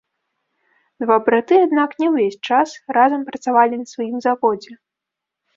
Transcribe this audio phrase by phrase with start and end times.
[1.03, 4.73] Два браты аднак не ўвесь час разам працавалі на сваім заводзе.